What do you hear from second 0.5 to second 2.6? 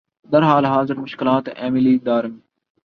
حاضر مشکلات ایمیلی دارم